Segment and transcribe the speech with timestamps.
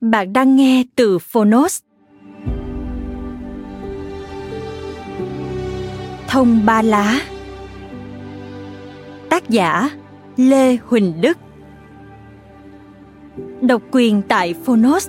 [0.00, 1.80] Bạn đang nghe từ Phonos.
[6.28, 7.20] Thông ba lá
[9.30, 9.90] Tác giả,
[10.36, 11.38] Lê Huỳnh Đức
[13.60, 15.08] Độc quyền tại Phonos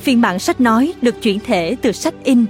[0.00, 2.44] Phiên bản sách nói được chuyển thể từ sách in,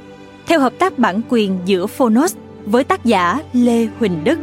[0.47, 4.39] theo hợp tác bản quyền giữa Phonos với tác giả Lê Huỳnh Đức.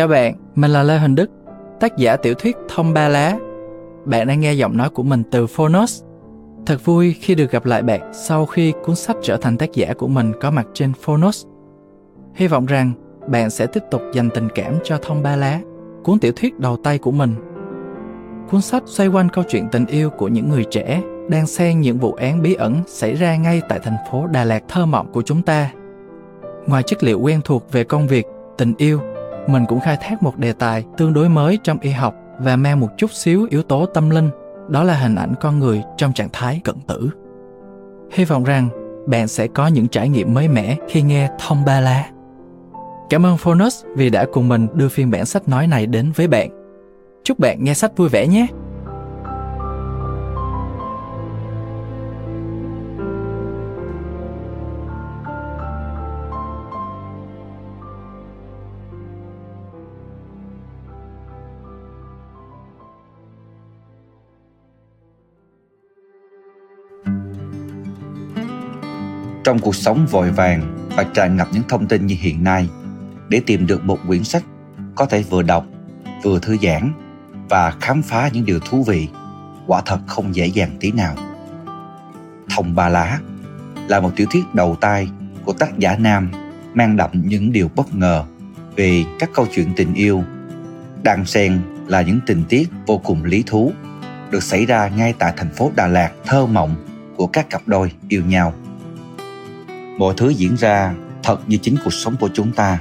[0.00, 1.30] Chào bạn, mình là Lê Huỳnh Đức,
[1.80, 3.38] tác giả tiểu thuyết Thông Ba Lá.
[4.04, 6.02] Bạn đang nghe giọng nói của mình từ Phonos.
[6.66, 9.94] Thật vui khi được gặp lại bạn sau khi cuốn sách trở thành tác giả
[9.94, 11.46] của mình có mặt trên Phonos.
[12.34, 12.92] Hy vọng rằng
[13.28, 15.60] bạn sẽ tiếp tục dành tình cảm cho Thông Ba Lá,
[16.04, 17.34] cuốn tiểu thuyết đầu tay của mình.
[18.50, 21.98] Cuốn sách xoay quanh câu chuyện tình yêu của những người trẻ đang xen những
[21.98, 25.22] vụ án bí ẩn xảy ra ngay tại thành phố Đà Lạt thơ mộng của
[25.22, 25.70] chúng ta.
[26.66, 28.26] Ngoài chất liệu quen thuộc về công việc,
[28.58, 29.00] tình yêu
[29.52, 32.80] mình cũng khai thác một đề tài tương đối mới trong y học và mang
[32.80, 34.30] một chút xíu yếu tố tâm linh,
[34.68, 37.10] đó là hình ảnh con người trong trạng thái cận tử.
[38.12, 38.68] Hy vọng rằng
[39.06, 42.10] bạn sẽ có những trải nghiệm mới mẻ khi nghe Thông Ba Lá.
[43.10, 46.28] Cảm ơn Phonus vì đã cùng mình đưa phiên bản sách nói này đến với
[46.28, 46.50] bạn.
[47.24, 48.46] Chúc bạn nghe sách vui vẻ nhé!
[69.50, 72.68] Trong cuộc sống vội vàng và tràn ngập những thông tin như hiện nay,
[73.28, 74.42] để tìm được một quyển sách
[74.94, 75.66] có thể vừa đọc,
[76.22, 76.92] vừa thư giãn
[77.48, 79.08] và khám phá những điều thú vị,
[79.66, 81.14] quả thật không dễ dàng tí nào.
[82.50, 83.18] Thông ba lá
[83.88, 85.08] là một tiểu thuyết đầu tay
[85.44, 86.30] của tác giả nam
[86.74, 88.24] mang đậm những điều bất ngờ
[88.76, 90.24] về các câu chuyện tình yêu
[91.02, 93.72] đan xen là những tình tiết vô cùng lý thú
[94.30, 96.74] được xảy ra ngay tại thành phố Đà Lạt thơ mộng
[97.16, 98.54] của các cặp đôi yêu nhau
[100.00, 102.80] mọi thứ diễn ra thật như chính cuộc sống của chúng ta,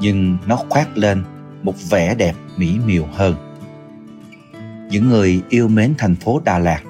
[0.00, 1.24] nhưng nó khoác lên
[1.62, 3.34] một vẻ đẹp mỹ miều hơn.
[4.90, 6.82] Những người yêu mến thành phố đà lạt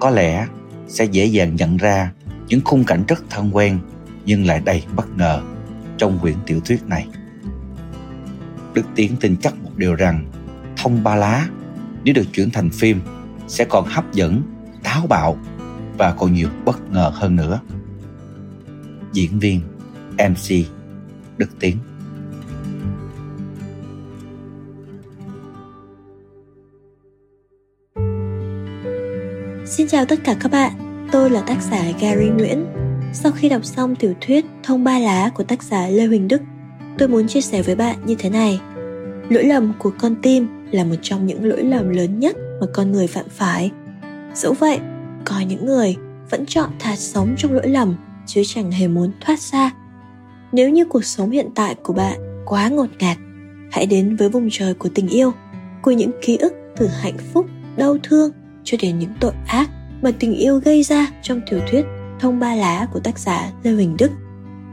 [0.00, 0.46] có lẽ
[0.88, 2.12] sẽ dễ dàng nhận ra
[2.48, 3.78] những khung cảnh rất thân quen
[4.24, 5.42] nhưng lại đầy bất ngờ
[5.98, 7.06] trong quyển tiểu thuyết này.
[8.74, 10.24] Đức tiến tin chắc một điều rằng
[10.76, 11.48] thông ba lá
[12.04, 13.00] nếu được chuyển thành phim
[13.48, 14.42] sẽ còn hấp dẫn,
[14.82, 15.36] táo bạo
[15.98, 17.60] và còn nhiều bất ngờ hơn nữa
[19.16, 19.60] diễn viên,
[20.18, 20.66] MC,
[21.38, 21.76] Đức Tiến.
[29.66, 30.72] Xin chào tất cả các bạn,
[31.12, 32.66] tôi là tác giả Gary Nguyễn.
[33.12, 36.42] Sau khi đọc xong tiểu thuyết Thông Ba Lá của tác giả Lê Huỳnh Đức,
[36.98, 38.60] tôi muốn chia sẻ với bạn như thế này.
[39.28, 42.92] Lỗi lầm của con tim là một trong những lỗi lầm lớn nhất mà con
[42.92, 43.70] người phạm phải.
[44.34, 44.78] Dẫu vậy,
[45.24, 45.96] có những người
[46.30, 47.96] vẫn chọn thà sống trong lỗi lầm
[48.26, 49.70] chứ chẳng hề muốn thoát ra.
[50.52, 53.16] Nếu như cuộc sống hiện tại của bạn quá ngột ngạt,
[53.70, 55.32] hãy đến với vùng trời của tình yêu
[55.82, 57.46] của những ký ức từ hạnh phúc,
[57.76, 58.30] đau thương
[58.64, 59.70] cho đến những tội ác
[60.02, 61.84] mà tình yêu gây ra trong tiểu thuyết
[62.20, 64.10] thông ba lá của tác giả lê huỳnh đức.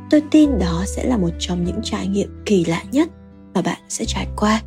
[0.09, 3.09] Tôi tin đó sẽ là một trong những trải nghiệm kỳ lạ nhất
[3.53, 4.61] mà bạn sẽ trải qua.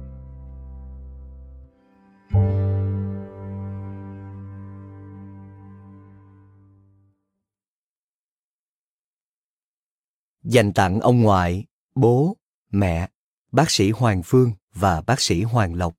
[10.47, 11.65] Dành tặng ông ngoại,
[11.95, 12.37] bố,
[12.71, 13.09] mẹ,
[13.53, 15.95] bác sĩ Hoàng Phương và bác sĩ Hoàng Lộc.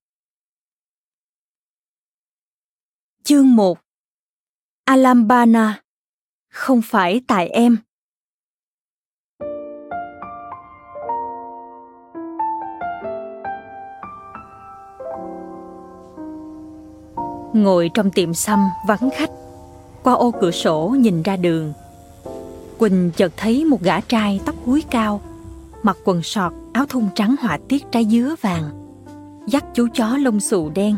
[3.24, 3.78] Chương 1
[4.86, 5.82] Alambana.
[6.50, 7.78] Không phải tại em.
[17.54, 19.30] Ngồi trong tiệm xăm vắng khách
[20.04, 21.74] Qua ô cửa sổ nhìn ra đường.
[22.78, 25.22] Quỳnh chợt thấy một gã trai tóc húi cao
[25.84, 28.64] Mặc quần sọt, áo thun trắng họa tiết trái dứa vàng
[29.48, 30.96] Dắt chú chó lông xù đen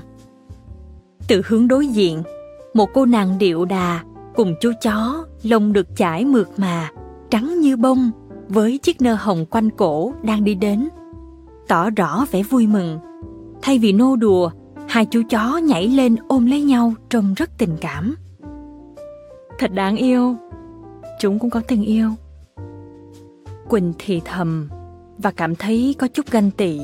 [1.28, 2.24] Từ hướng đối diện
[2.74, 4.04] Một cô nàng điệu đà
[4.36, 6.92] Cùng chú chó lông được chải mượt mà
[7.30, 8.12] Trắng như bông
[8.48, 10.90] Với chiếc nơ hồng quanh cổ đang đi đến
[11.68, 13.00] Tỏ rõ vẻ vui mừng
[13.62, 14.52] Thay vì nô đùa
[14.90, 18.16] Hai chú chó nhảy lên ôm lấy nhau trông rất tình cảm.
[19.60, 20.36] Thật đáng yêu.
[21.20, 22.10] Chúng cũng có tình yêu.
[23.70, 24.70] Quỳnh thì thầm
[25.18, 26.80] và cảm thấy có chút ganh tị.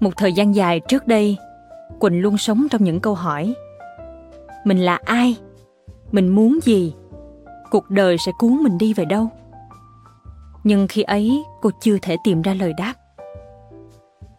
[0.00, 1.36] Một thời gian dài trước đây,
[1.98, 3.54] Quỳnh luôn sống trong những câu hỏi.
[4.64, 5.36] Mình là ai?
[6.12, 6.94] Mình muốn gì?
[7.70, 9.28] Cuộc đời sẽ cuốn mình đi về đâu?
[10.64, 12.94] Nhưng khi ấy, cô chưa thể tìm ra lời đáp.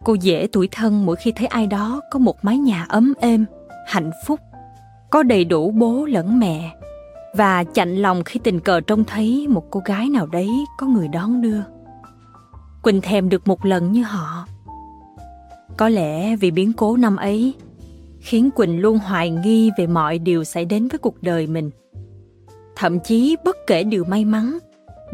[0.04, 3.44] Cô dễ tuổi thân mỗi khi thấy ai đó có một mái nhà ấm êm,
[3.86, 4.40] hạnh phúc,
[5.10, 6.76] có đầy đủ bố lẫn mẹ
[7.34, 10.48] và chạnh lòng khi tình cờ trông thấy một cô gái nào đấy
[10.78, 11.60] có người đón đưa.
[12.82, 14.46] Quỳnh thèm được một lần như họ.
[15.76, 17.54] Có lẽ vì biến cố năm ấy
[18.20, 21.70] khiến Quỳnh luôn hoài nghi về mọi điều xảy đến với cuộc đời mình.
[22.76, 24.58] Thậm chí bất kể điều may mắn,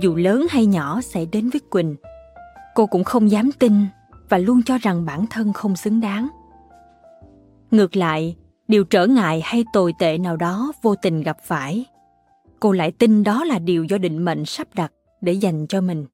[0.00, 1.96] dù lớn hay nhỏ xảy đến với Quỳnh,
[2.74, 3.72] cô cũng không dám tin
[4.28, 6.28] và luôn cho rằng bản thân không xứng đáng
[7.70, 8.36] ngược lại
[8.68, 11.84] điều trở ngại hay tồi tệ nào đó vô tình gặp phải
[12.60, 16.06] cô lại tin đó là điều do định mệnh sắp đặt để dành cho mình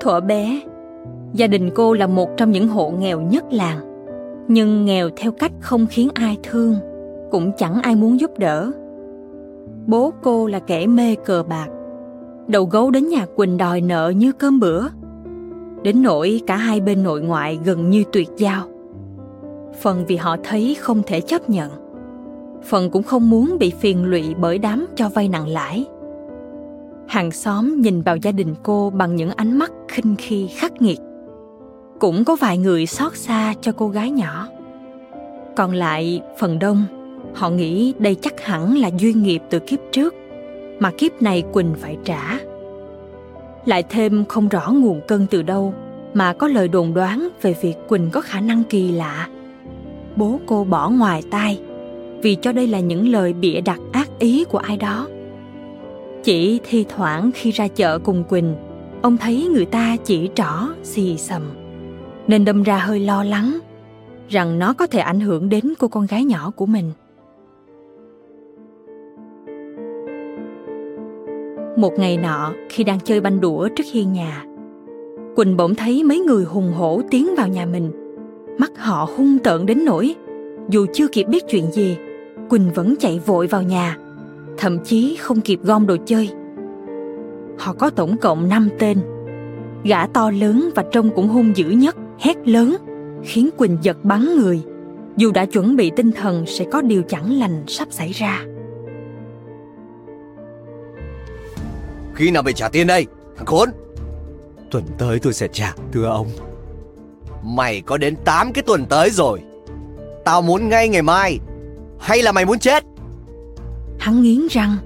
[0.00, 0.60] thuở bé,
[1.32, 3.78] gia đình cô là một trong những hộ nghèo nhất làng
[4.48, 6.74] nhưng nghèo theo cách không khiến ai thương,
[7.30, 8.72] cũng chẳng ai muốn giúp đỡ
[9.86, 11.68] bố cô là kẻ mê cờ bạc,
[12.46, 14.82] đầu gấu đến nhà Quỳnh đòi nợ như cơm bữa.
[15.82, 18.66] Đến nỗi cả hai bên nội ngoại gần như tuyệt giao.
[19.82, 21.70] Phần vì họ thấy không thể chấp nhận.
[22.64, 25.84] Phần cũng không muốn bị phiền lụy bởi đám cho vay nặng lãi.
[27.08, 30.98] Hàng xóm nhìn vào gia đình cô bằng những ánh mắt khinh khi khắc nghiệt.
[32.00, 34.48] Cũng có vài người xót xa cho cô gái nhỏ.
[35.56, 36.84] Còn lại, phần đông,
[37.34, 40.14] họ nghĩ đây chắc hẳn là duyên nghiệp từ kiếp trước
[40.78, 42.38] mà kiếp này Quỳnh phải trả.
[43.64, 45.74] Lại thêm không rõ nguồn cơn từ đâu
[46.14, 49.28] mà có lời đồn đoán về việc Quỳnh có khả năng kỳ lạ.
[50.16, 51.60] Bố cô bỏ ngoài tai
[52.22, 55.08] vì cho đây là những lời bịa đặt ác ý của ai đó.
[56.22, 58.54] Chỉ thi thoảng khi ra chợ cùng Quỳnh,
[59.02, 61.42] ông thấy người ta chỉ trỏ xì xầm,
[62.26, 63.58] nên đâm ra hơi lo lắng
[64.28, 66.92] rằng nó có thể ảnh hưởng đến cô con gái nhỏ của mình.
[71.76, 74.44] Một ngày nọ, khi đang chơi banh đũa trước hiên nhà,
[75.36, 77.90] Quỳnh bỗng thấy mấy người hùng hổ tiến vào nhà mình.
[78.58, 80.14] Mắt họ hung tợn đến nỗi,
[80.68, 81.96] dù chưa kịp biết chuyện gì,
[82.52, 83.96] Quỳnh vẫn chạy vội vào nhà,
[84.58, 86.30] thậm chí không kịp gom đồ chơi.
[87.58, 88.98] Họ có tổng cộng 5 tên.
[89.84, 92.76] Gã to lớn và trông cũng hung dữ nhất, hét lớn,
[93.24, 94.62] khiến Quỳnh giật bắn người,
[95.16, 98.44] dù đã chuẩn bị tinh thần sẽ có điều chẳng lành sắp xảy ra.
[102.14, 103.06] Khi nào về trả tiền đây
[103.36, 103.68] Thằng khốn
[104.70, 106.28] Tuần tới tôi sẽ trả thưa ông
[107.42, 109.40] Mày có đến 8 cái tuần tới rồi
[110.24, 111.38] Tao muốn ngay ngày mai
[112.02, 112.84] Hay là mày muốn chết?
[113.98, 114.76] Hắn nghiến răng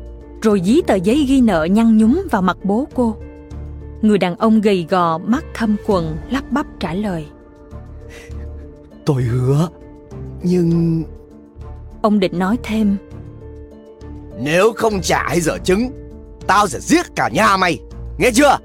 [0.43, 3.17] Rồi dí tờ giấy ghi nợ nhăn nhúm vào mặt bố cô.
[4.03, 7.27] Người đàn ông gầy gò mắt thâm quần lắp bắp trả lời.
[9.05, 9.69] Tôi hứa
[10.43, 11.03] Nhưng
[12.03, 12.97] Ông định nói thêm.
[14.41, 15.91] Nếu không trả hay dở chứng
[16.47, 17.79] Tao sẽ giết cả nhà mày.
[18.19, 18.59] Nghe chưa?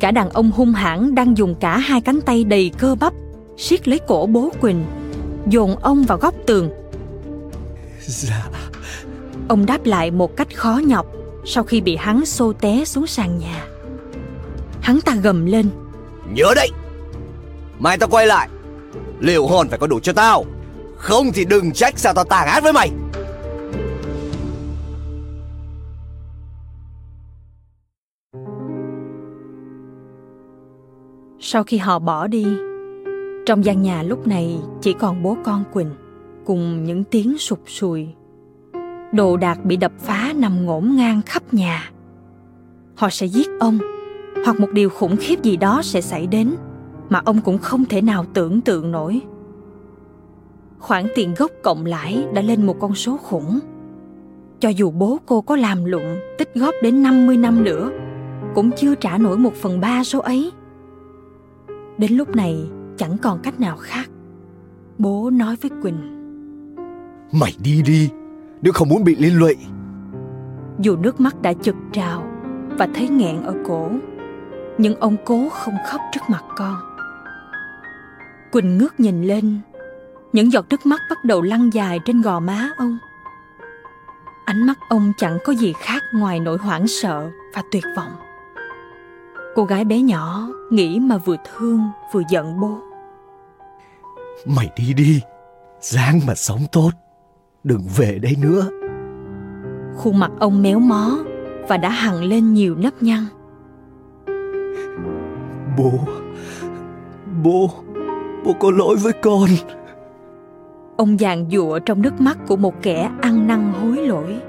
[0.00, 3.12] Gã đàn ông hung hãn đang dùng cả hai cánh tay đầy cơ bắp
[3.56, 4.84] siết lấy cổ bố Quỳnh
[5.46, 6.70] Dồn ông vào góc tường
[8.08, 8.48] Dạ.
[9.48, 11.06] Ông đáp lại một cách khó nhọc
[11.44, 13.66] Sau khi bị hắn xô té xuống sàn nhà.
[14.80, 15.68] Hắn ta gầm lên.
[16.32, 16.68] Nhớ đấy.
[17.78, 18.48] Mai tao quay lại.
[19.20, 20.44] Liều hồn phải có đủ cho tao.
[20.96, 22.90] Không thì đừng trách sao tao tàn ác với mày.
[31.40, 32.46] Sau khi họ bỏ đi,
[33.46, 35.90] trong gian nhà lúc này chỉ còn bố con Quỳnh
[36.48, 38.08] cùng những tiếng sụp sùi.
[39.12, 41.90] đồ đạc bị đập phá nằm ngổn ngang khắp nhà.
[42.96, 43.78] Họ sẽ giết ông,
[44.44, 46.54] hoặc một điều khủng khiếp gì đó sẽ xảy đến
[47.08, 49.20] mà ông cũng không thể nào tưởng tượng nổi.
[50.78, 53.58] Khoản tiền gốc cộng lãi đã lên một con số khủng.
[54.60, 57.90] Cho dù bố cô có làm lụng tích góp đến 50 năm nữa,
[58.54, 60.52] cũng chưa trả nổi một phần ba số ấy.
[61.98, 62.56] Đến lúc này,
[62.96, 64.10] chẳng còn cách nào khác.
[64.98, 66.17] Bố nói với quỳnh.
[67.32, 68.10] Mày đi đi
[68.62, 69.56] Nếu không muốn bị liên lụy.
[70.78, 72.24] Dù nước mắt đã chực trào
[72.78, 73.90] và thấy nghẹn ở cổ
[74.78, 76.76] nhưng ông cố không khóc trước mặt con.
[78.52, 79.60] Quỳnh ngước nhìn lên
[80.32, 82.98] những giọt nước mắt bắt đầu lăn dài trên gò má ông.
[84.44, 88.12] Ánh mắt ông chẳng có gì khác ngoài nỗi hoảng sợ và tuyệt vọng.
[89.54, 91.80] Cô gái bé nhỏ nghĩ mà vừa thương
[92.12, 92.78] vừa giận bố.
[94.46, 95.20] Mày đi đi
[95.80, 96.90] Giang mà sống tốt
[97.64, 98.68] Đừng về đây nữa.
[99.96, 101.18] Khuôn mặt ông méo mó
[101.68, 103.24] và đã hằn lên nhiều nếp nhăn.
[105.78, 105.92] Bố
[107.44, 107.70] Bố
[108.44, 109.48] Bố có lỗi với con.
[110.96, 114.40] Ông dàn dụa trong nước mắt của một kẻ ăn năn hối lỗi.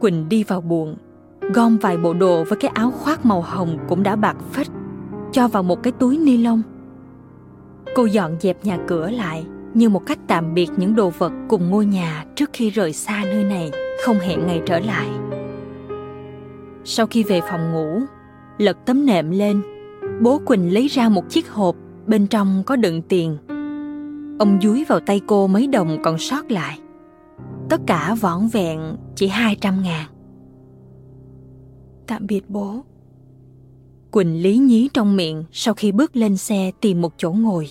[0.00, 0.96] Quỳnh đi vào buồng
[1.54, 4.66] gom vài bộ đồ với cái áo khoác màu hồng cũng đã bạc phết
[5.32, 6.62] cho vào một cái túi ni lông.
[7.96, 11.70] Cô dọn dẹp nhà cửa lại như một cách tạm biệt những đồ vật cùng
[11.70, 13.70] ngôi nhà trước khi rời xa nơi này,
[14.04, 15.08] không hẹn ngày trở lại.
[16.84, 18.00] Sau khi về phòng ngủ,
[18.58, 19.62] lật tấm nệm lên.
[20.22, 23.36] Bố quỳnh lấy ra một chiếc hộp, bên trong có đựng tiền.
[24.38, 26.78] Ông dúi vào tay cô mấy đồng còn sót lại.
[27.68, 30.06] Tất cả vỏn vẹn, chỉ hai trăm ngàn.
[32.06, 32.84] Tạm biệt bố.
[34.10, 37.68] Quỳnh lý nhí trong miệng sau khi bước lên xe tìm một chỗ ngồi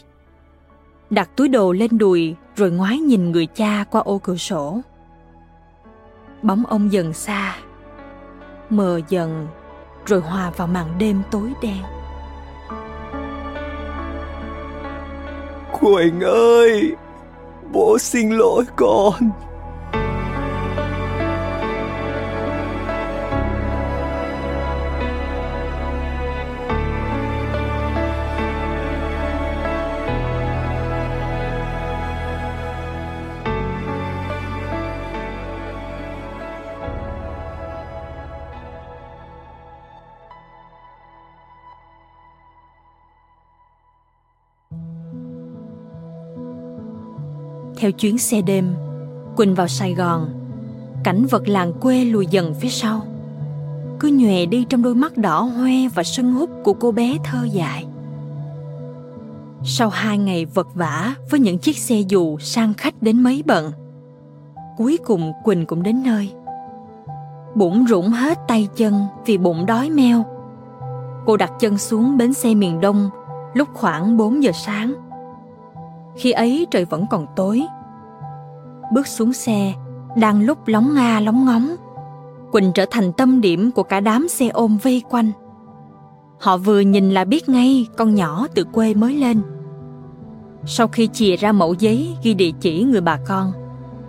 [1.10, 4.80] đặt túi đồ lên đùi rồi ngoái nhìn người cha qua ô cửa sổ.
[6.42, 7.56] Bóng ông dần xa,
[8.70, 9.48] mờ dần,
[10.06, 11.82] rồi hòa vào màn đêm tối đen.
[15.80, 16.96] Quỳnh ơi,
[17.72, 19.14] Bố xin lỗi con.
[47.86, 48.76] Theo chuyến xe đêm,
[49.36, 50.30] quỳnh vào sài gòn.
[51.04, 53.02] Cảnh vật làng quê lùi dần phía sau.
[54.00, 57.48] Cứ nhòe đi trong đôi mắt đỏ hoe và sưng húp của cô bé thơ
[57.52, 57.86] dại.
[59.64, 63.72] Sau hai ngày vật vã với những chiếc xe dù sang khách đến mấy bận,
[64.78, 66.32] cuối cùng quỳnh cũng đến nơi.
[67.56, 68.94] Bụng rủng hết tay chân
[69.26, 70.26] vì bụng đói meo.
[71.26, 73.10] Cô đặt chân xuống bến xe miền đông
[73.54, 74.94] lúc khoảng 4 giờ sáng.
[76.16, 77.64] Khi ấy trời vẫn còn tối
[78.92, 79.74] bước xuống xe,
[80.18, 81.76] đang lúc lóng nga lóng ngóng,
[82.52, 85.32] quỳnh trở thành tâm điểm của cả đám xe ôm vây quanh.
[86.40, 89.42] Họ vừa nhìn là biết ngay con nhỏ từ quê mới lên.
[90.66, 93.52] Sau khi chìa ra mẫu giấy ghi địa chỉ người bà con,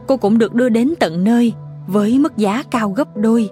[0.07, 1.53] cô cũng được đưa đến tận nơi
[1.87, 3.51] với mức giá cao gấp đôi.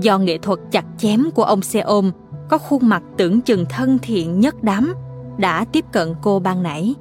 [0.00, 2.10] Do nghệ thuật chặt chém của ông xe ôm
[2.48, 4.94] có khuôn mặt tưởng chừng thân thiện nhất đám
[5.38, 6.94] đã tiếp cận cô ban nãy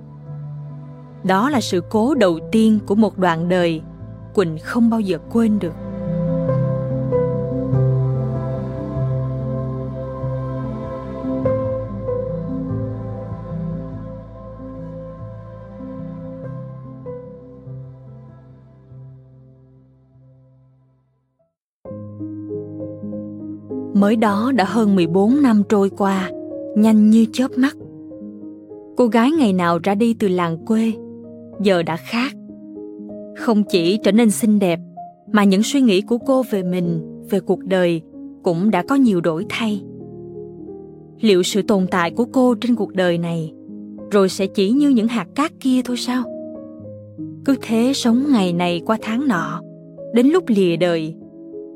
[1.23, 3.81] đó là sự cố đầu tiên của một đoạn đời
[4.33, 5.73] quỳnh không bao giờ quên được
[23.93, 26.31] Mới đó đã hơn 14 năm trôi qua,
[26.75, 27.75] nhanh như chớp mắt.
[28.97, 30.93] Cô gái ngày nào ra đi từ làng quê
[31.63, 32.33] giờ đã khác.
[33.37, 34.79] Không chỉ trở nên xinh đẹp,
[35.31, 38.01] mà những suy nghĩ của cô về mình, về cuộc đời
[38.43, 39.81] cũng đã có nhiều đổi thay.
[41.21, 43.53] Liệu sự tồn tại của cô trên cuộc đời này
[44.11, 46.23] rồi sẽ chỉ như những hạt cát kia thôi sao?
[47.45, 49.61] Cứ thế sống ngày này qua tháng nọ,
[50.13, 51.15] đến lúc lìa đời,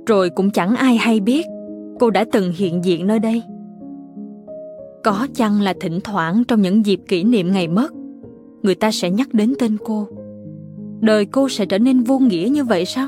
[0.06, 1.46] rồi cũng chẳng ai hay biết
[2.00, 3.42] cô đã từng hiện diện nơi đây.
[5.04, 7.94] Có chăng là thỉnh thoảng trong những dịp kỷ niệm ngày mất
[8.66, 10.08] người ta sẽ nhắc đến tên cô.
[11.02, 13.08] Đời cô sẽ trở nên vô nghĩa như vậy sao?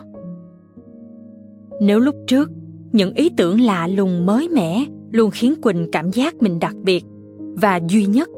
[1.81, 2.51] Nếu lúc trước,
[2.91, 7.03] những ý tưởng lạ lùng mới mẻ, luôn khiến quỳnh cảm giác mình đặc biệt
[7.37, 8.29] và duy nhất,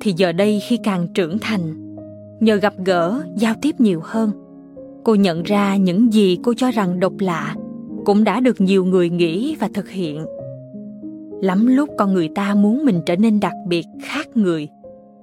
[0.00, 1.74] thì giờ đây khi càng trưởng thành,
[2.40, 4.30] nhờ gặp gỡ, giao tiếp nhiều hơn,
[5.04, 7.56] cô nhận ra những gì cô cho rằng độc lạ
[8.04, 10.24] cũng đã được nhiều người nghĩ và thực hiện.
[11.42, 14.68] Lắm lúc con người ta muốn mình trở nên đặc biệt, khác người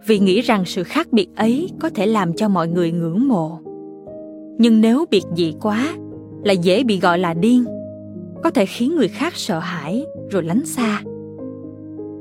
[0.07, 3.59] vì nghĩ rằng sự khác biệt ấy có thể làm cho mọi người ngưỡng mộ.
[4.57, 5.93] Nhưng nếu biệt dị quá,
[6.43, 7.65] là dễ bị gọi là điên,
[8.43, 11.01] có thể khiến người khác sợ hãi rồi lánh xa.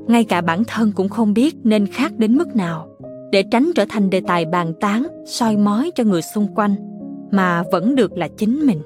[0.07, 2.87] Ngay cả bản thân cũng không biết nên khác đến mức nào,
[3.31, 6.75] để tránh trở thành đề tài bàn tán, soi mói cho người xung quanh,
[7.31, 8.81] mà vẫn được là chính mình.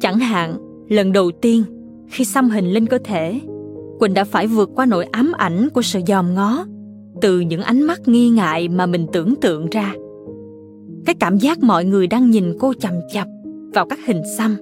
[0.00, 0.56] Chẳng hạn,
[0.88, 1.64] lần đầu tiên,
[2.08, 3.40] khi xăm hình lên cơ thể,
[3.98, 6.64] quỳnh đã phải vượt qua nỗi ám ảnh của sự dòm ngó
[7.24, 9.94] từ những ánh mắt nghi ngại mà mình tưởng tượng ra.
[11.06, 13.28] Cái cảm giác mọi người đang nhìn cô chằm chặp
[13.74, 14.56] vào các hình xăm,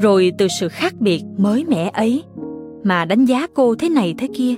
[0.00, 2.22] rồi từ sự khác biệt mới mẻ ấy
[2.84, 4.54] mà đánh giá cô thế này thế kia.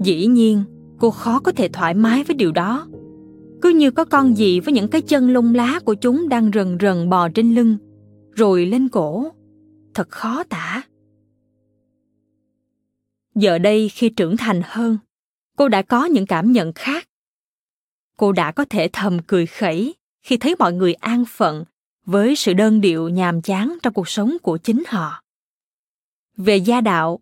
[0.00, 0.62] Dĩ nhiên,
[0.98, 2.86] cô khó có thể thoải mái với điều đó.
[3.62, 6.78] Cứ như có con gì với những cái chân lông lá của chúng đang rần
[6.80, 7.76] rần bò trên lưng,
[8.32, 9.26] rồi lên cổ.
[9.94, 10.82] Thật khó tả.
[13.34, 14.98] Giờ đây khi trưởng thành hơn
[15.56, 17.08] cô đã có những cảm nhận khác.
[18.16, 21.64] Cô đã có thể thầm cười khẩy khi thấy mọi người an phận
[22.06, 25.22] với sự đơn điệu nhàm chán trong cuộc sống của chính họ.
[26.36, 27.20] Về gia đạo,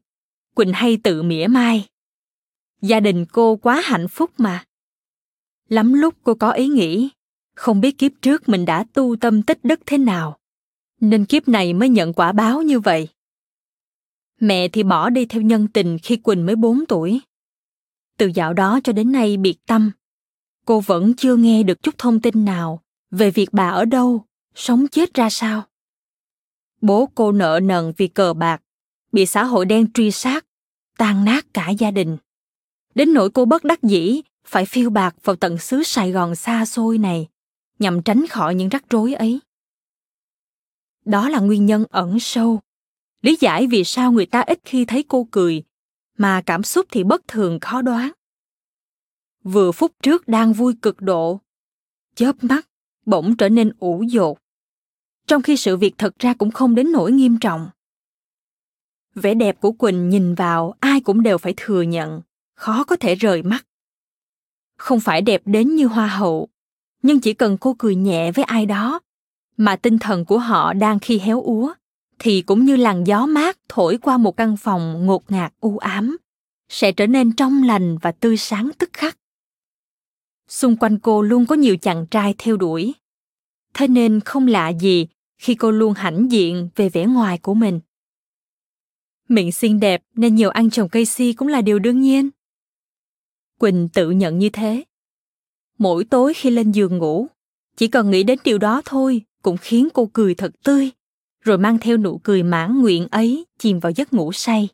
[0.55, 1.89] quỳnh hay tự mỉa mai.
[2.81, 4.65] Gia đình cô quá hạnh phúc mà.
[5.69, 7.11] Lắm lúc cô có ý nghĩ,
[7.55, 10.39] không biết kiếp trước mình đã tu tâm tích đức thế nào,
[11.01, 13.09] nên kiếp này mới nhận quả báo như vậy.
[14.41, 17.21] Mẹ thì bỏ đi theo nhân tình khi quỳnh mới 4 tuổi
[18.19, 19.90] từ dạo đó cho đến nay biệt tâm,
[20.66, 24.88] cô vẫn chưa nghe được chút thông tin nào về việc bà ở đâu, sống
[24.88, 25.62] chết ra sao.
[26.81, 28.62] Bố cô nợ nần vì cờ bạc,
[29.12, 30.46] bị xã hội đen truy sát,
[30.98, 32.16] tan nát cả gia đình.
[32.94, 36.66] Đến nỗi cô bất đắc dĩ phải phiêu bạc vào tận xứ sài gòn xa
[36.66, 37.29] xôi này,
[37.79, 39.40] nhằm tránh khỏi những rắc rối ấy.
[41.05, 42.61] Đó là nguyên nhân ẩn sâu.
[43.22, 45.62] Lý giải vì sao người ta ít khi thấy cô cười
[46.18, 48.12] mà cảm xúc thì bất thường khó đoán.
[49.44, 51.40] Vừa phút trước đang vui cực độ,
[52.14, 52.68] chớp mắt,
[53.07, 54.38] bỗng trở nên ủ dột.
[55.27, 57.70] Trong khi sự việc thật ra cũng không đến nỗi nghiêm trọng.
[59.14, 62.22] Vẻ đẹp của quỳnh nhìn vào, ai cũng đều phải thừa nhận,
[62.55, 63.66] khó có thể rời mắt.
[64.77, 66.48] Không phải đẹp đến như hoa hậu,
[67.03, 69.01] nhưng chỉ cần cô cười nhẹ với ai đó,
[69.57, 71.75] mà tinh thần của họ đang khi héo úa,
[72.18, 76.16] thì cũng như làn gió mát thổi qua một căn phòng ngột ngạt u ám,
[76.68, 79.18] sẽ trở nên trong lành và tươi sáng tức khắc.
[80.48, 82.94] Xung quanh cô luôn có nhiều chàng trai theo đuổi.
[83.74, 85.06] Thế nên không lạ gì
[85.38, 87.80] khi cô luôn hãnh diện về vẻ ngoài của mình.
[89.28, 92.30] Miệng xinh đẹp nên nhiều ăn trồng cây si cũng là điều đương nhiên.
[93.58, 94.85] Quỳnh tự nhận như thế.
[95.78, 97.26] Mỗi tối khi lên giường ngủ,
[97.76, 100.90] chỉ cần nghĩ đến điều đó thôi cũng khiến cô cười thật tươi
[101.42, 104.68] rồi mang theo nụ cười mãn nguyện ấy chìm vào giấc ngủ say.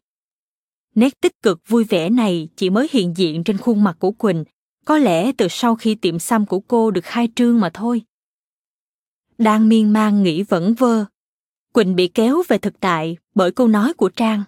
[0.95, 4.45] Nét tích cực vui vẻ này chỉ mới hiện diện trên khuôn mặt của quỳnh,
[4.85, 8.03] có lẽ từ sau khi tiệm xăm của cô được khai trương mà thôi.
[9.39, 11.05] Đang miên man nghĩ vẩn vơ,
[11.73, 14.43] quỳnh bị kéo về thực tại bởi câu nói của trang.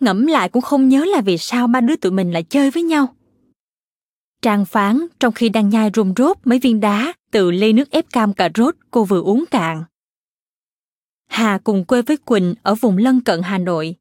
[0.00, 2.82] Ngẫm lại cũng không nhớ là vì sao ba đứa tụi mình lại chơi với
[2.82, 3.14] nhau.
[4.42, 8.10] Trang phán trong khi đang nhai rung rốt mấy viên đá từ ly nước ép
[8.12, 9.84] cam cà rốt cô vừa uống cạn
[11.30, 13.94] hà cùng quê với quỳnh ở vùng lân cận hà nội.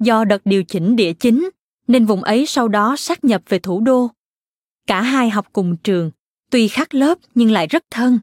[0.00, 1.50] Do đợt điều chỉnh địa chính,
[1.88, 4.10] nên vùng ấy sau đó sát nhập về thủ đô.
[4.86, 6.10] Cả hai học cùng trường,
[6.50, 8.18] tuy khác lớp nhưng lại rất thân.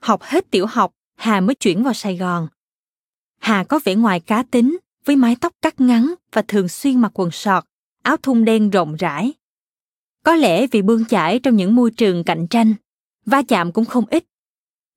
[0.00, 2.48] Học hết tiểu học, hà mới chuyển vào sài gòn.
[3.38, 7.12] Hà có vẻ ngoài cá tính, với mái tóc cắt ngắn và thường xuyên mặc
[7.14, 7.64] quần sọt,
[8.02, 9.32] áo thun đen rộng rãi.
[10.24, 12.74] Có lẽ vì bươn chải trong những môi trường cạnh tranh,
[13.26, 14.24] va chạm cũng không ít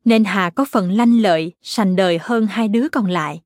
[0.05, 3.41] nên hà có phần lanh lợi, sành đời hơn hai đứa còn lại.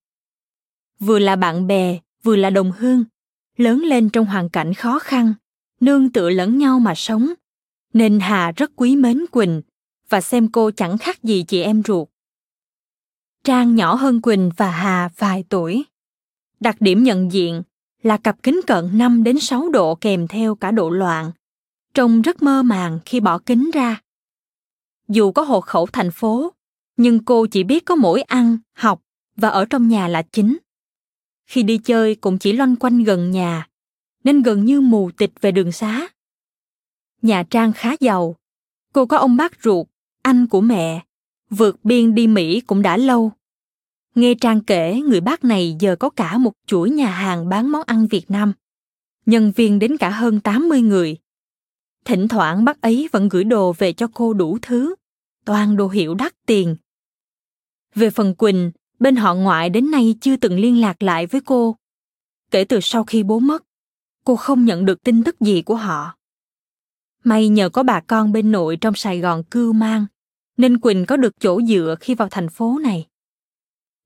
[0.99, 3.03] Vừa là bạn bè, vừa là đồng hương,
[3.57, 5.33] lớn lên trong hoàn cảnh khó khăn,
[5.79, 7.33] nương tựa lẫn nhau mà sống.
[7.93, 9.61] Nên hà rất quý mến quỳnh,
[10.09, 12.07] và xem cô chẳng khác gì chị em ruột.
[13.43, 15.85] Trang nhỏ hơn quỳnh và hà vài tuổi.
[16.59, 17.61] Đặc điểm nhận diện
[18.03, 21.31] là cặp kính cận 5 đến 6 độ kèm theo cả độ loạn,
[21.93, 24.01] trông rất mơ màng khi bỏ kính ra
[25.09, 26.53] dù có hộ khẩu thành phố
[26.97, 29.01] nhưng cô chỉ biết có mỗi ăn học
[29.35, 30.57] và ở trong nhà là chính.
[31.45, 33.67] Khi đi chơi cũng chỉ loanh quanh gần nhà
[34.23, 36.07] nên gần như mù tịch về đường xá.
[37.21, 38.35] Nhà trang khá giàu.
[38.93, 39.87] Cô có ông bác ruột
[40.21, 41.03] anh của mẹ
[41.49, 43.31] vượt biên đi mỹ cũng đã lâu.
[44.15, 47.83] Nghe trang kể người bác này giờ có cả một chuỗi nhà hàng bán món
[47.85, 48.53] ăn việt nam.
[49.25, 51.17] Nhân viên đến cả hơn 80 người.
[52.05, 54.95] Thỉnh thoảng bác ấy vẫn gửi đồ về cho cô đủ thứ,
[55.49, 56.75] toàn đồ hiệu đắt tiền.
[57.95, 61.75] Về phần Quỳnh, bên họ ngoại đến nay chưa từng liên lạc lại với cô.
[62.51, 63.63] Kể từ sau khi bố mất,
[64.25, 66.15] cô không nhận được tin tức gì của họ.
[67.23, 70.05] May nhờ có bà con bên nội trong Sài Gòn cưu mang,
[70.57, 73.07] nên Quỳnh có được chỗ dựa khi vào thành phố này.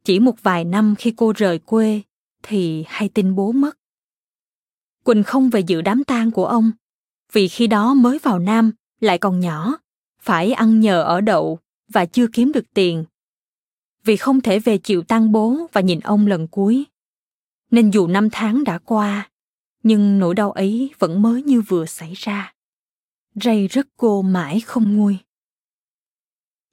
[0.03, 2.01] Chỉ một vài năm khi cô rời quê
[2.43, 3.77] thì hay tin bố mất.
[5.03, 6.71] Quỳnh không về dự đám tang của ông,
[7.31, 9.82] vì khi đó mới vào Nam, lại còn nhỏ,
[10.23, 13.05] phải ăn nhờ ở đậu và chưa kiếm được tiền.
[14.03, 16.85] Vì không thể về chịu tang bố và nhìn ông lần cuối.
[17.71, 19.29] Nên dù năm tháng đã qua,
[19.83, 22.53] nhưng nỗi đau ấy vẫn mới như vừa xảy ra.
[23.35, 25.17] Ray rất cô mãi không nguôi.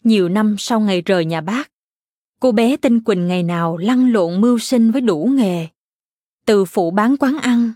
[0.04, 1.70] Nhiều năm sau ngày rời nhà bác,
[2.40, 5.66] cô bé tinh Quỳnh ngày nào lăn lộn mưu sinh với đủ nghề.
[6.46, 7.72] Từ phụ bán quán ăn,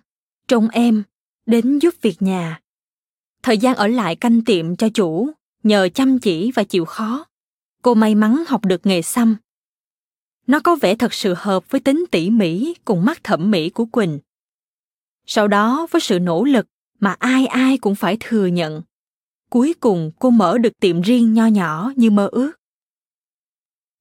[0.49, 1.03] trông em,
[1.47, 2.61] đến giúp việc nhà.
[3.43, 5.31] Thời gian ở lại canh tiệm cho chủ,
[5.65, 7.27] nhờ chăm chỉ và chịu khó,
[7.83, 9.37] cô may mắn học được nghề xăm.
[10.47, 13.85] Nó có vẻ thật sự hợp với tính tỉ mỉ cùng mắt thẩm mỹ của
[13.85, 14.19] Quỳnh.
[15.27, 16.67] Sau đó với sự nỗ lực
[17.01, 18.83] mà ai ai cũng phải thừa nhận,
[19.51, 22.53] cuối cùng cô mở được tiệm riêng nho nhỏ như mơ ước.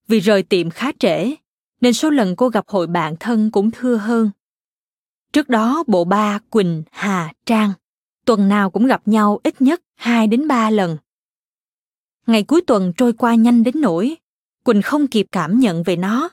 [0.07, 1.35] Vì rời tiệm khá trễ,
[1.81, 4.31] nên số lần cô gặp hội bạn thân cũng thưa hơn.
[5.33, 7.73] Trước đó bộ ba Quỳnh, Hà, Trang
[8.25, 10.97] tuần nào cũng gặp nhau ít nhất 2 đến 3 lần.
[12.27, 14.15] Ngày cuối tuần trôi qua nhanh đến nỗi
[14.63, 16.29] Quỳnh không kịp cảm nhận về nó.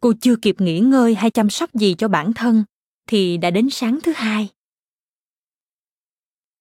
[0.00, 2.64] Cô chưa kịp nghỉ ngơi hay chăm sóc gì cho bản thân
[3.06, 4.48] thì đã đến sáng thứ hai.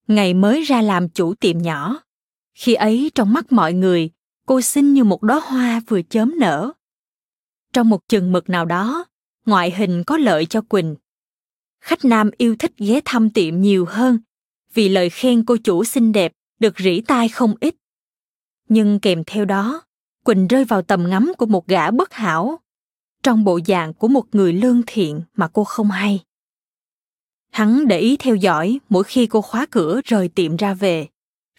[0.08, 2.00] Ngày mới ra làm chủ tiệm nhỏ,
[2.54, 4.10] khi ấy trong mắt mọi người,
[4.46, 6.72] cô xinh như một đóa hoa vừa chớm nở.
[7.74, 9.06] Trong một chừng mực nào đó,
[9.46, 10.96] ngoại hình có lợi cho Quỳnh
[11.86, 14.20] khách nam yêu thích ghé thăm tiệm nhiều hơn
[14.74, 17.76] vì lời khen cô chủ xinh đẹp được rỉ tai không ít.
[18.70, 19.82] Nhưng kèm theo đó,
[20.24, 22.60] Quỳnh rơi vào tầm ngắm của một gã bất hảo,
[23.24, 26.24] trong bộ dạng của một người lương thiện mà cô không hay.
[27.52, 31.08] Hắn để ý theo dõi mỗi khi cô khóa cửa rời tiệm ra về,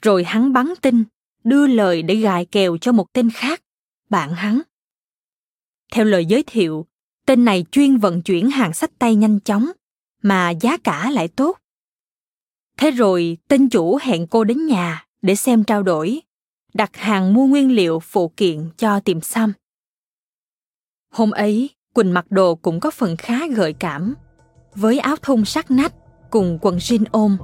[0.03, 1.05] rồi hắn bắn tin,
[1.45, 3.62] đưa lời để gài kèo cho một tên khác,
[4.11, 4.61] bạn hắn.
[5.92, 6.87] Theo lời giới thiệu,
[7.27, 9.71] tên này chuyên vận chuyển hàng sách tay nhanh chóng,
[10.23, 11.59] mà giá cả lại tốt.
[12.77, 16.21] Thế rồi tên chủ hẹn cô đến nhà để xem trao đổi,
[16.77, 19.53] đặt hàng mua nguyên liệu phụ kiện cho tiệm xăm.
[21.12, 24.15] Hôm ấy, Quỳnh mặc đồ cũng có phần khá gợi cảm,
[24.75, 25.93] với áo thun sắc nách
[26.31, 27.37] cùng quần jean ôm.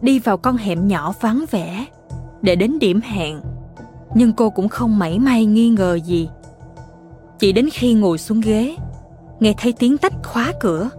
[0.00, 1.86] Đi vào con hẻm nhỏ vắng vẻ
[2.42, 3.40] để đến điểm hẹn,
[4.14, 6.28] nhưng cô cũng không mảy may nghi ngờ gì.
[7.38, 8.76] Chỉ đến khi ngồi xuống ghế,
[9.40, 10.90] nghe thấy tiếng tách khóa cửa,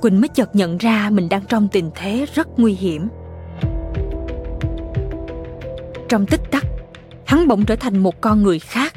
[0.00, 3.08] Quỳnh mới chợt nhận ra mình đang trong tình thế rất nguy hiểm.
[6.12, 6.64] Trong tích tắc,
[7.26, 8.92] hắn bỗng trở thành một con người khác,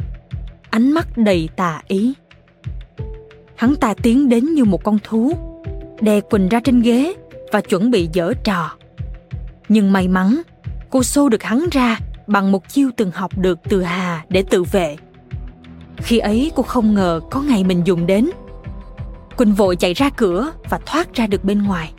[0.69, 2.13] ánh mắt đầy tà ý.
[3.56, 5.34] Hắn ta tiến đến như một con thú,
[6.01, 7.13] đè Quỳnh ra trên ghế
[7.51, 8.71] và chuẩn bị dở trò.
[9.69, 10.41] Nhưng may mắn,
[10.89, 14.63] cô xô được hắn ra bằng một chiêu từng học được từ Hà để tự
[14.63, 14.95] vệ.
[15.97, 18.30] Khi ấy cô không ngờ có ngày mình dùng đến–
[19.38, 21.93] Quỳnh vội chạy ra cửa và thoát ra được bên ngoài.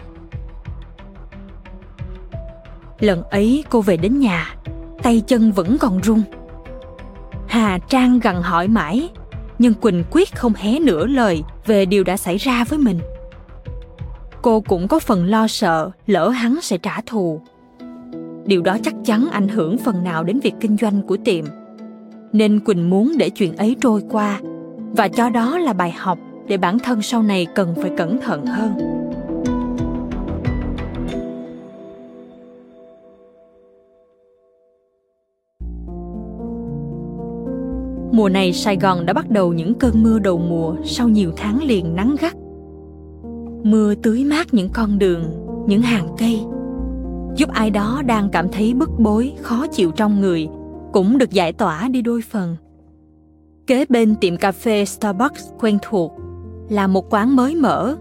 [3.00, 4.56] Lần ấy cô về đến nhà,
[5.02, 6.22] tay chân vẫn còn run.
[7.48, 9.08] Hà Trang gằn hỏi mãi,
[9.58, 12.98] nhưng Quỳnh quyết không hé nửa lời về điều đã xảy ra với mình.
[14.42, 17.40] Cô cũng có phần lo sợ lỡ hắn sẽ trả thù.
[18.44, 21.44] Điều đó chắc chắn ảnh hưởng phần nào đến việc kinh doanh của tiệm.
[22.32, 24.40] Nên Quỳnh muốn để chuyện ấy trôi qua
[24.96, 28.46] và cho đó là bài học để bản thân sau này cần phải cẩn thận
[28.46, 28.95] hơn
[38.12, 41.62] mùa này sài gòn đã bắt đầu những cơn mưa đầu mùa sau nhiều tháng
[41.62, 42.36] liền nắng gắt
[43.62, 45.24] mưa tưới mát những con đường
[45.66, 46.40] những hàng cây
[47.36, 50.48] giúp ai đó đang cảm thấy bức bối khó chịu trong người
[50.92, 52.56] cũng được giải tỏa đi đôi phần
[53.66, 56.12] kế bên tiệm cà phê starbucks quen thuộc
[56.68, 57.96] là một quán mới mở,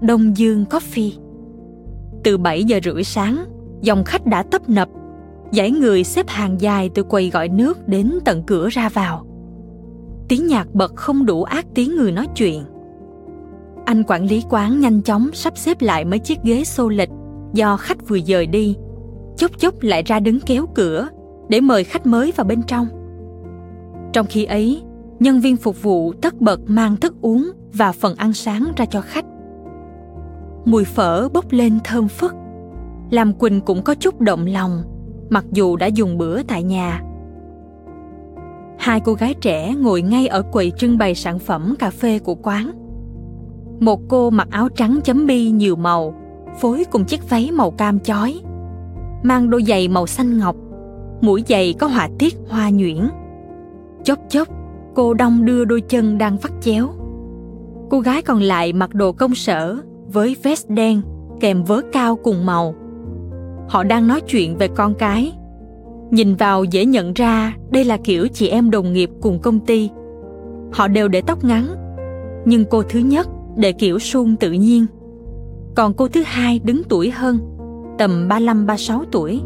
[0.00, 1.10] Đông Dương Coffee.
[2.24, 3.44] Từ 7 giờ rưỡi sáng,
[3.80, 4.88] dòng khách đã tấp nập,
[5.52, 9.26] dãy người xếp hàng dài từ quầy gọi nước đến tận cửa ra vào.
[10.30, 12.64] Tiếng nhạc bật không đủ ác tiếng người nói chuyện.
[13.84, 17.08] Anh quản lý quán nhanh chóng sắp xếp lại mấy chiếc ghế xô lịch
[17.52, 18.76] do khách vừa dời đi,
[19.36, 21.08] chốc chốc lại ra đứng kéo cửa
[21.48, 22.86] để mời khách mới vào bên trong.
[24.12, 24.82] Trong khi ấy,
[25.20, 29.00] nhân viên phục vụ tất bật mang thức uống và phần ăn sáng ra cho
[29.00, 29.24] khách.
[30.64, 32.34] Mùi phở bốc lên thơm phức,
[33.10, 34.82] làm Quỳnh cũng có chút động lòng,
[35.30, 37.02] mặc dù đã dùng bữa tại nhà,
[38.80, 42.34] Hai cô gái trẻ ngồi ngay ở quầy trưng bày sản phẩm cà phê của
[42.34, 42.70] quán.
[43.80, 46.14] Một cô mặc áo trắng chấm bi nhiều màu,
[46.60, 48.40] phối cùng chiếc váy màu cam chói.
[49.22, 50.56] Mang đôi giày màu xanh ngọc,
[51.20, 53.08] mũi giày có họa tiết hoa nhuyễn.
[54.04, 54.48] Chốc chốc,
[54.94, 56.88] cô đong đưa đôi chân đang vắt chéo.
[57.90, 59.76] Cô gái còn lại mặc đồ công sở
[60.12, 61.00] với vest đen
[61.40, 62.74] kèm vớ cao cùng màu.
[63.68, 65.32] Họ đang nói chuyện về con cái.
[66.10, 69.90] Nhìn vào dễ nhận ra đây là kiểu chị em đồng nghiệp cùng công ty.
[70.72, 71.66] Họ đều để tóc ngắn,
[72.44, 74.86] nhưng cô thứ nhất để kiểu suông tự nhiên.
[75.74, 77.38] Còn cô thứ hai đứng tuổi hơn,
[77.98, 79.40] tầm 35-36 tuổi,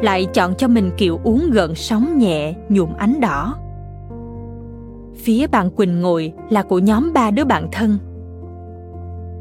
[0.00, 3.56] lại chọn cho mình kiểu uống gợn sóng nhẹ nhuộm ánh đỏ.
[5.14, 7.98] Phía bạn Quỳnh ngồi là của nhóm ba đứa bạn thân.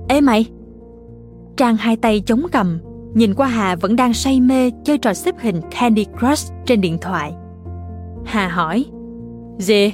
[0.08, 0.46] Ê mày!
[1.58, 2.80] Trang hai tay chống cầm,
[3.16, 6.98] nhìn qua Hà vẫn đang say mê chơi trò xếp hình Candy Crush trên điện
[7.02, 7.34] thoại.
[8.26, 8.86] Hà hỏi,
[9.60, 9.94] Gì?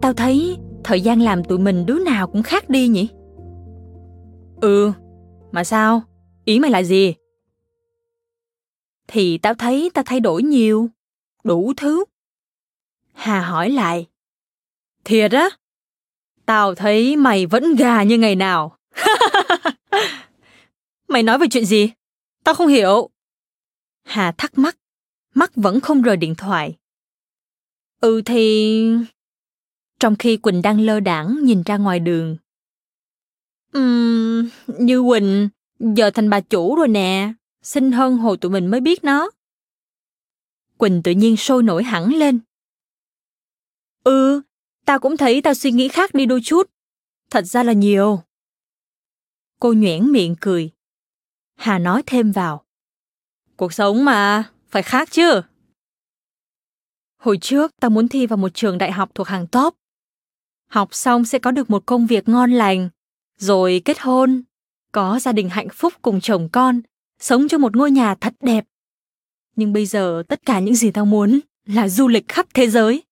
[0.00, 3.08] Tao thấy thời gian làm tụi mình đứa nào cũng khác đi nhỉ?
[4.60, 4.92] Ừ,
[5.52, 6.02] mà sao?
[6.44, 7.14] Ý mày là gì?
[9.08, 10.88] Thì tao thấy tao thay đổi nhiều,
[11.44, 12.04] đủ thứ.
[13.12, 14.06] Hà hỏi lại.
[15.04, 15.48] Thiệt á?
[16.46, 18.76] Tao thấy mày vẫn gà như ngày nào.
[21.08, 21.90] mày nói về chuyện gì?
[22.44, 23.10] Tao không hiểu.
[24.04, 24.78] Hà thắc mắc,
[25.34, 26.76] mắt vẫn không rời điện thoại.
[28.00, 28.94] Ừ thì...
[30.00, 32.36] Trong khi Quỳnh đang lơ đảng nhìn ra ngoài đường.
[33.72, 38.80] Ừm, như Quỳnh, giờ thành bà chủ rồi nè, xinh hơn hồi tụi mình mới
[38.80, 39.30] biết nó.
[40.76, 42.40] Quỳnh tự nhiên sôi nổi hẳn lên.
[44.04, 44.42] Ừ,
[44.84, 46.70] tao cũng thấy tao suy nghĩ khác đi đôi chút.
[47.30, 48.22] Thật ra là nhiều.
[49.60, 50.70] Cô nhoẻn miệng cười.
[51.62, 52.64] Hà nói thêm vào.
[53.56, 55.40] Cuộc sống mà, phải khác chứ.
[57.18, 59.74] Hồi trước tao muốn thi vào một trường đại học thuộc hàng top.
[60.68, 62.88] Học xong sẽ có được một công việc ngon lành,
[63.38, 64.42] rồi kết hôn,
[64.92, 66.80] có gia đình hạnh phúc cùng chồng con,
[67.20, 68.64] sống trong một ngôi nhà thật đẹp.
[69.56, 73.02] Nhưng bây giờ tất cả những gì tao muốn là du lịch khắp thế giới,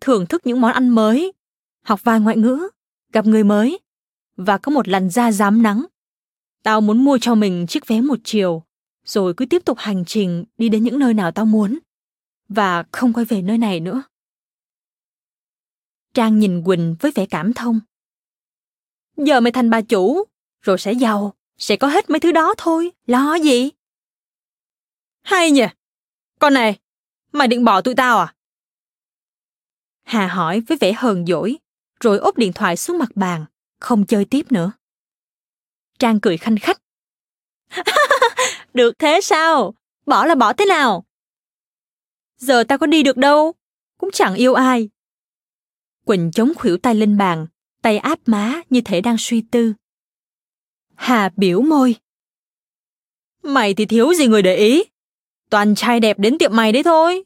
[0.00, 1.32] thưởng thức những món ăn mới,
[1.84, 2.68] học vài ngoại ngữ,
[3.12, 3.78] gặp người mới
[4.36, 5.86] và có một làn da dám nắng.
[6.62, 8.62] Tao muốn mua cho mình chiếc vé một chiều,
[9.04, 11.78] rồi cứ tiếp tục hành trình đi đến những nơi nào tao muốn
[12.48, 14.02] và không quay về nơi này nữa.
[16.14, 17.80] Trang nhìn Quỳnh với vẻ cảm thông.
[19.16, 20.24] Giờ mày thành bà chủ,
[20.62, 23.70] rồi sẽ giàu, sẽ có hết mấy thứ đó thôi, lo gì?
[25.22, 25.66] Hay nhỉ?
[26.38, 26.78] Con này,
[27.32, 28.34] mày định bỏ tụi tao à?
[30.02, 31.58] Hà hỏi với vẻ hờn dỗi,
[32.00, 33.44] rồi úp điện thoại xuống mặt bàn,
[33.80, 34.72] không chơi tiếp nữa.
[36.00, 36.82] Trang cười khanh khách.
[38.74, 39.74] được thế sao?
[40.06, 41.04] Bỏ là bỏ thế nào?
[42.36, 43.52] Giờ tao có đi được đâu,
[43.98, 44.88] cũng chẳng yêu ai.
[46.04, 47.46] Quỳnh chống khuỷu tay lên bàn,
[47.82, 49.74] tay áp má như thể đang suy tư.
[50.94, 51.96] Hà biểu môi.
[53.42, 54.84] Mày thì thiếu gì người để ý.
[55.50, 57.24] Toàn trai đẹp đến tiệm mày đấy thôi.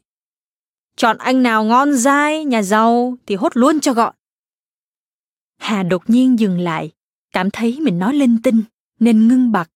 [0.95, 4.15] Chọn anh nào ngon dai, nhà giàu thì hốt luôn cho gọn.
[5.57, 6.91] Hà đột nhiên dừng lại,
[7.35, 8.63] cảm thấy mình nói linh tinh,
[8.99, 9.71] nên ngưng bặt.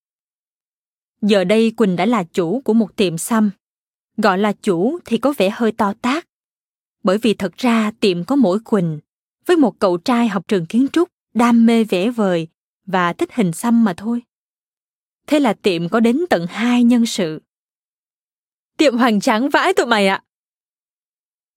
[1.22, 3.52] Giờ đây Quỳnh đã là chủ của một tiệm xăm.
[4.17, 6.28] Gọi là chủ thì có vẻ hơi to tác.
[7.04, 9.00] Bởi vì thật ra tiệm có mỗi Quỳnh,
[9.45, 12.48] với một cậu trai học trường kiến trúc, đam mê vẽ vời
[12.86, 14.22] và thích hình xăm mà thôi.
[15.28, 17.41] Thế là tiệm có đến tận hai nhân sự.
[18.78, 20.24] Tiệm hoành tráng vãi tụi mày ạ.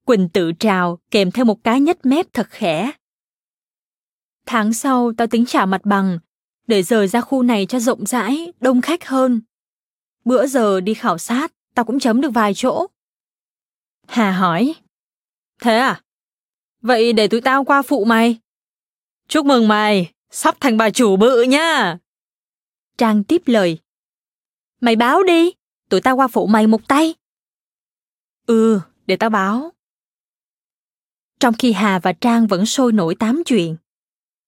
[0.06, 2.92] Quỳnh tự trào kèm theo một cái nhếch mép thật khẽ.
[4.46, 6.18] Tháng sau tao tính trả mặt bằng,
[6.66, 9.40] để rời ra khu này cho rộng rãi, đông khách hơn.
[10.24, 12.86] Bữa giờ đi khảo sát, tao cũng chấm được vài chỗ.
[14.06, 14.74] Hà hỏi.
[15.60, 16.00] Thế à?
[16.80, 18.38] Vậy để tụi tao qua phụ mày.
[19.28, 21.98] Chúc mừng mày, sắp thành bà chủ bự nha.
[22.98, 23.78] Trang tiếp lời.
[24.80, 25.50] Mày báo đi,
[25.88, 27.14] tụi tao qua phụ mày một tay.
[28.46, 29.72] Ừ, để tao báo.
[31.40, 33.76] Trong khi Hà và Trang vẫn sôi nổi tám chuyện,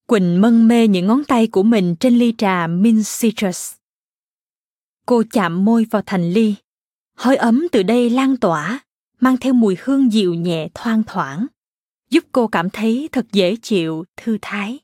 [0.07, 3.75] Quỳnh mân mê những ngón tay của mình trên ly trà Mint Citrus.
[5.07, 6.55] Cô chạm môi vào thành ly.
[7.17, 8.81] Hơi ấm từ đây lan tỏa,
[9.21, 11.47] mang theo mùi hương dịu nhẹ thoang thoảng,
[12.11, 14.79] giúp cô cảm thấy thật dễ chịu, thư thái.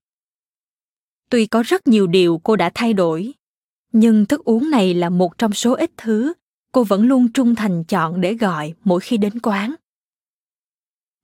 [1.31, 3.35] Tuy có rất nhiều điều cô đã thay đổi,
[3.93, 6.33] nhưng thức uống này là một trong số ít thứ
[6.73, 9.75] cô vẫn luôn trung thành chọn để gọi mỗi khi đến quán.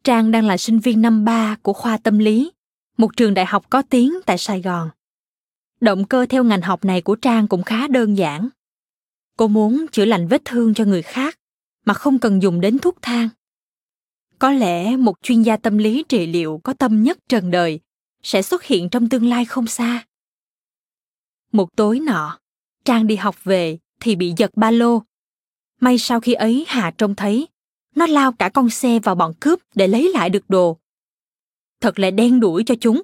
[0.04, 2.52] Trang đang là sinh viên năm ba của khoa tâm lý,
[2.96, 4.90] một trường đại học có tiếng tại Sài Gòn.
[5.80, 8.48] Động cơ theo ngành học này của Trang cũng khá đơn giản.
[9.36, 11.38] Cô muốn chữa lành vết thương cho người khác,
[11.84, 13.28] mà không cần dùng đến thuốc thang.
[14.38, 17.80] có lẽ một chuyên gia tâm lý trị liệu có tâm nhất trần đời
[18.22, 20.04] sẽ xuất hiện trong tương lai không xa
[21.52, 22.38] một tối nọ,
[22.84, 25.02] trang đi học về thì bị giật ba lô
[25.80, 27.48] may sau khi ấy hà trông thấy,
[27.94, 30.78] nó lao cả con xe vào bọn cướp để lấy lại được đồ
[31.80, 33.02] thật là đen đuổi cho chúng.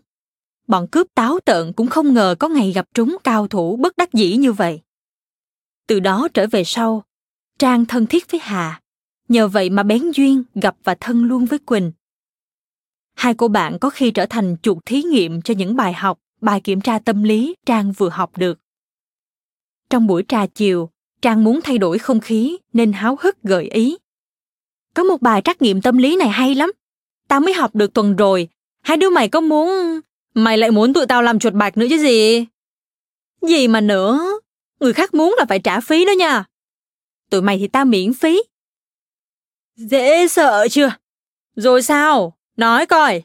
[0.66, 4.12] Bọn cướp táo tợn cũng không ngờ có ngày gặp trúng cao thủ bất đắc
[4.12, 4.80] dĩ như vậy.
[5.86, 7.04] Từ đó trở về sau,
[7.58, 8.80] trang thân thiết với hà.
[9.28, 11.92] Nhờ vậy mà bén duyên gặp và thân luôn với quỳnh.
[13.14, 16.60] Hai cô bạn có khi trở thành chuột thí nghiệm cho những bài học, bài
[16.60, 18.58] kiểm tra tâm lý trang vừa học được.
[19.90, 20.90] Trong buổi trà chiều,
[21.22, 23.96] trang muốn thay đổi không khí nên háo hức gợi ý.
[24.94, 26.72] Có một bài trắc nghiệm tâm lý này hay lắm.
[27.28, 28.48] Tao mới học được tuần rồi
[28.82, 30.00] hai đứa mày có muốn
[30.34, 32.46] mày lại muốn tụi tao làm chuột bạch nữa chứ gì?
[33.42, 34.40] Gì mà nữa?
[34.80, 36.44] Người khác muốn là phải trả phí đó nha.
[37.30, 38.42] Tụi mày thì tao miễn phí.
[39.76, 40.90] Dễ sợ chưa?
[41.56, 42.38] Rồi sao?
[42.56, 43.22] Nói coi.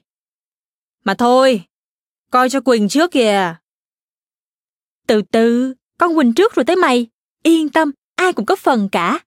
[1.04, 1.63] Mà thôi,
[2.32, 3.56] coi cho quỳnh trước kìa.
[5.08, 7.08] Từ từ, con quỳnh trước rồi tới mày.
[7.43, 9.20] Yên tâm, ai cũng có phần cả.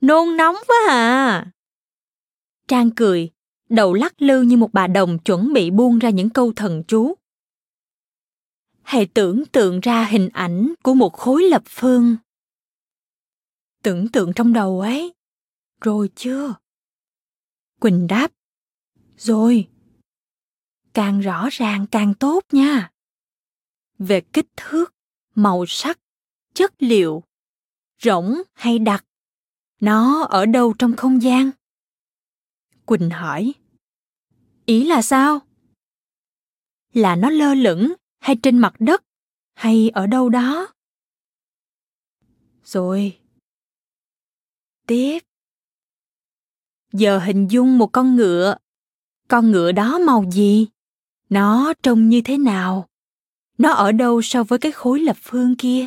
[0.00, 1.46] Nôn nóng quá à.
[2.68, 3.30] Trang cười
[3.68, 7.14] đầu lắc lư như một bà đồng chuẩn bị buông ra những câu thần chú.
[8.82, 12.16] Hãy tưởng tượng ra hình ảnh của một khối lập phương.
[13.82, 15.14] Tưởng tượng trong đầu ấy.
[15.80, 16.54] Rồi chưa?
[17.80, 18.32] Quỳnh đáp.
[19.16, 19.68] Rồi.
[20.92, 22.90] Càng rõ ràng càng tốt nha.
[23.98, 24.94] Về kích thước,
[25.34, 25.98] màu sắc,
[26.54, 27.22] chất liệu,
[28.02, 29.04] rỗng hay đặc.
[29.80, 31.50] Nó ở đâu trong không gian?
[32.88, 33.54] Quỳnh hỏi.
[34.66, 35.40] Ý là sao?
[36.92, 39.04] Là nó lơ lửng hay trên mặt đất
[39.54, 40.72] hay ở đâu đó?
[42.64, 43.20] Rồi.
[44.86, 45.18] Tiếp.
[46.92, 48.56] Giờ hình dung một con ngựa.
[49.28, 50.66] Con ngựa đó màu gì?
[51.28, 52.88] Nó trông như thế nào?
[53.58, 55.86] Nó ở đâu so với cái khối lập phương kia?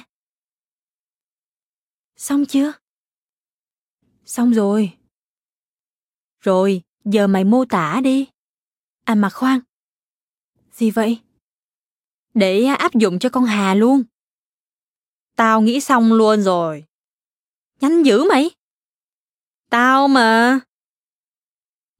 [2.15, 2.73] Xong chưa?
[4.25, 4.97] Xong rồi.
[6.39, 8.27] Rồi giờ mày mô tả đi.
[9.03, 9.59] À mà khoan.
[10.71, 11.19] Gì vậy?
[12.33, 14.03] Để à, áp dụng cho con hà luôn.
[15.35, 16.85] Tao nghĩ xong luôn rồi.
[17.79, 18.49] Nhanh dữ mày.
[19.69, 20.59] Tao mà.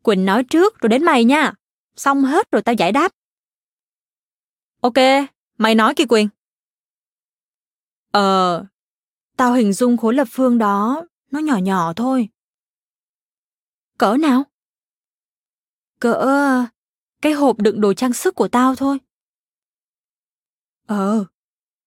[0.03, 1.53] Quỳnh nói trước rồi đến mày nha.
[1.95, 3.11] Xong hết rồi tao giải đáp.
[4.81, 4.97] Ok,
[5.57, 6.27] mày nói kìa quyền
[8.11, 8.65] ờ
[9.37, 12.29] tao hình dung khối lập phương đó, nó nhỏ nhỏ thôi.
[13.97, 14.43] Cỡ nào?
[16.01, 16.65] Cỡ,
[17.21, 18.97] cái hộp đựng đồ trang sức của tao thôi.
[20.87, 21.25] Ờ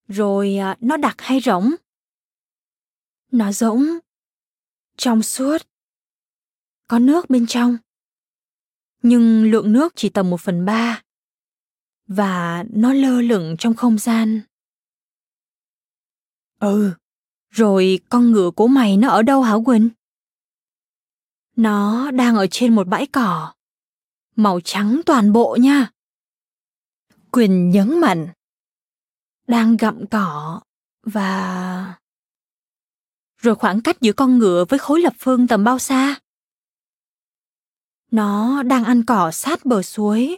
[0.07, 1.75] rồi à, nó đặc hay rỗng?
[3.31, 3.83] Nó rỗng.
[4.97, 5.57] Trong suốt.
[6.87, 7.77] Có nước bên trong.
[9.01, 11.01] Nhưng lượng nước chỉ tầm một phần ba.
[12.07, 14.41] Và nó lơ lửng trong không gian.
[16.59, 16.93] Ừ
[17.55, 19.89] rồi con ngựa của mày nó ở đâu hả quỳnh?
[21.55, 23.53] Nó đang ở trên một bãi cỏ
[24.35, 25.89] màu trắng toàn bộ nha.
[27.31, 28.27] Quỳnh nhấn mạnh.
[29.47, 30.61] Đang gặm cỏ
[31.03, 31.99] và
[33.37, 36.19] rồi khoảng cách giữa con ngựa với khối lập phương tầm bao xa?
[38.11, 40.37] Nó đang ăn cỏ sát bờ suối.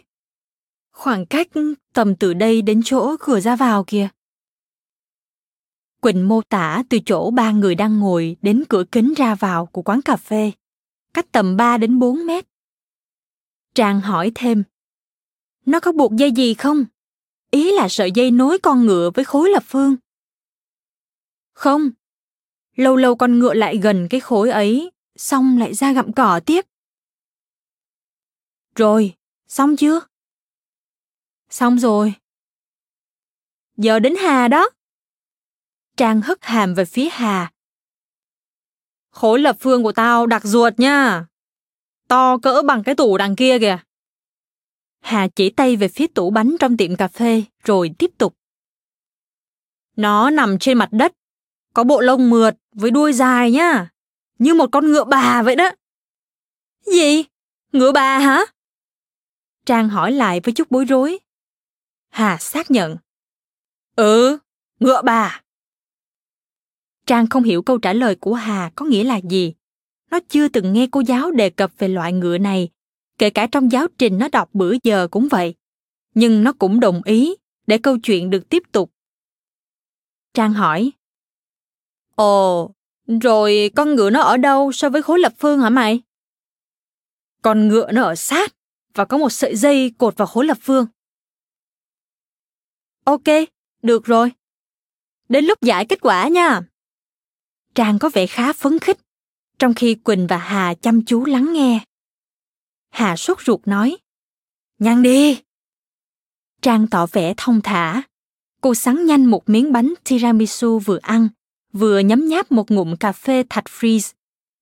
[0.92, 1.48] Khoảng cách
[1.94, 4.08] tầm từ đây đến chỗ cửa ra vào kìa.
[6.00, 9.82] Quỳnh mô tả từ chỗ ba người đang ngồi đến cửa kính ra vào của
[9.82, 10.52] quán cà phê,
[11.14, 12.47] cách tầm 3 đến 4 mét.
[13.78, 14.64] Trang hỏi thêm,
[15.66, 16.84] nó có buộc dây gì không?
[17.50, 19.96] Ý là sợi dây nối con ngựa với khối lập phương.
[21.52, 21.90] Không.
[22.76, 26.66] Lâu lâu con ngựa lại gần cái khối ấy, xong lại ra gặm cỏ tiếp.
[28.74, 29.16] Rồi,
[29.48, 30.00] xong chưa?
[31.50, 32.14] Xong rồi.
[33.76, 34.70] Giờ đến Hà đó.
[35.96, 37.52] Trang hất hàm về phía Hà.
[39.10, 41.27] Khối lập phương của tao đặc ruột nha.
[42.08, 43.78] To cỡ bằng cái tủ đằng kia kìa.
[45.00, 48.34] Hà chỉ tay về phía tủ bánh trong tiệm cà phê rồi tiếp tục.
[49.96, 51.12] Nó nằm trên mặt đất,
[51.74, 53.88] có bộ lông mượt với đuôi dài nhá,
[54.38, 55.70] như một con ngựa bà vậy đó.
[56.86, 57.24] Gì?
[57.72, 58.44] Ngựa bà hả?
[59.66, 61.18] Trang hỏi lại với chút bối rối.
[62.08, 62.96] Hà xác nhận.
[63.96, 64.38] Ừ,
[64.80, 65.42] ngựa bà.
[67.06, 69.54] Trang không hiểu câu trả lời của Hà có nghĩa là gì.
[70.10, 72.68] Nó chưa từng nghe cô giáo đề cập về loại ngựa này,
[73.18, 75.54] kể cả trong giáo trình nó đọc bữa giờ cũng vậy.
[76.14, 77.34] Nhưng nó cũng đồng ý
[77.66, 78.92] để câu chuyện được tiếp tục.
[80.34, 80.92] Trang hỏi.
[82.14, 82.70] Ồ,
[83.20, 86.00] rồi con ngựa nó ở đâu so với khối lập phương hả mày?
[87.42, 88.54] Con ngựa nó ở sát
[88.94, 90.86] và có một sợi dây cột vào khối lập phương.
[93.04, 93.24] Ok,
[93.82, 94.32] được rồi.
[95.28, 96.60] Đến lúc giải kết quả nha.
[97.74, 98.98] Trang có vẻ khá phấn khích,
[99.58, 101.80] trong khi Quỳnh và Hà chăm chú lắng nghe.
[102.90, 103.96] Hà sốt ruột nói,
[104.78, 105.40] nhăn đi.
[106.62, 108.02] Trang tỏ vẻ thông thả.
[108.60, 111.28] Cô sắn nhanh một miếng bánh tiramisu vừa ăn,
[111.72, 114.12] vừa nhấm nháp một ngụm cà phê thạch freeze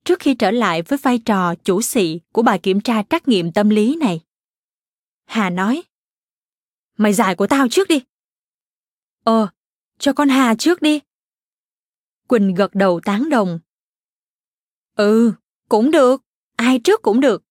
[0.05, 3.53] trước khi trở lại với vai trò chủ sĩ của bài kiểm tra trắc nghiệm
[3.53, 4.21] tâm lý này.
[5.25, 5.83] Hà nói,
[6.97, 8.03] Mày giải của tao trước đi.
[9.25, 9.49] Ờ,
[9.99, 11.01] cho con Hà trước đi.
[12.29, 13.59] Quỳnh gật đầu tán đồng.
[14.97, 15.33] Ừ,
[15.69, 16.23] cũng được,
[16.57, 17.43] ai trước cũng được.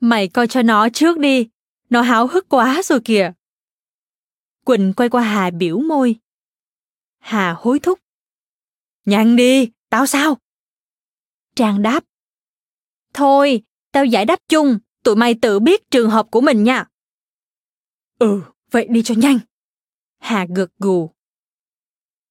[0.00, 1.48] Mày coi cho nó trước đi,
[1.90, 3.32] nó háo hức quá rồi kìa.
[4.64, 6.16] Quỳnh quay qua Hà biểu môi.
[7.18, 8.00] Hà hối thúc.
[9.04, 10.38] Nhanh đi, tao sao?
[11.54, 12.04] Trang đáp.
[13.14, 13.62] Thôi,
[13.92, 16.84] tao giải đáp chung, tụi mày tự biết trường hợp của mình nha.
[18.18, 19.38] Ừ, vậy đi cho nhanh.
[20.18, 21.10] Hà gật gù.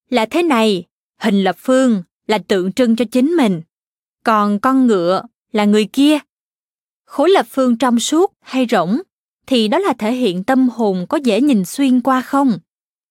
[0.09, 0.87] Là thế này,
[1.19, 3.61] hình lập phương là tượng trưng cho chính mình,
[4.27, 6.19] còn con ngựa là người kia.
[7.05, 9.01] Khối lập phương trong suốt hay rỗng
[9.45, 12.59] thì đó là thể hiện tâm hồn có dễ nhìn xuyên qua không?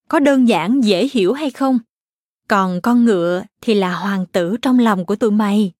[0.09, 1.79] Có đơn giản dễ hiểu hay không?
[2.49, 5.73] Còn con ngựa thì là hoàng tử trong lòng của tụi mày.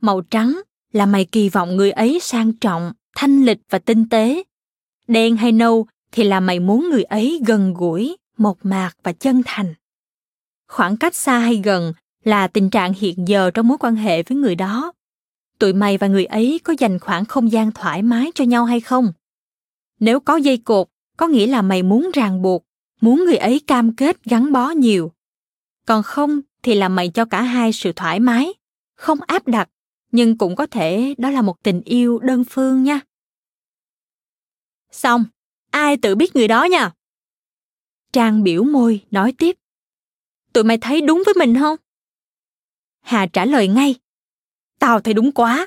[0.00, 0.60] Màu trắng
[0.92, 4.42] là mày kỳ vọng người ấy sang trọng, thanh lịch và tinh tế.
[5.08, 9.42] Đen hay nâu thì là mày muốn người ấy gần gũi, mộc mạc và chân
[9.46, 9.74] thành.
[10.68, 11.92] Khoảng cách xa hay gần
[12.24, 14.92] là tình trạng hiện giờ trong mối quan hệ với người đó.
[15.58, 18.80] Tụi mày và người ấy có dành khoảng không gian thoải mái cho nhau hay
[18.80, 19.12] không?
[20.00, 22.64] Nếu có dây cột, có nghĩa là mày muốn ràng buộc,
[23.00, 25.12] muốn người ấy cam kết gắn bó nhiều.
[25.86, 28.54] Còn không thì là mày cho cả hai sự thoải mái,
[28.96, 29.68] không áp đặt,
[30.12, 33.00] nhưng cũng có thể đó là một tình yêu đơn phương nha.
[34.90, 35.24] Xong,
[35.70, 36.92] ai tự biết người đó nha.
[38.12, 39.56] Trang biểu môi nói tiếp.
[40.52, 41.76] Tụi mày thấy đúng với mình không?
[43.00, 43.94] Hà trả lời ngay.
[44.78, 45.66] Tao thấy đúng quá.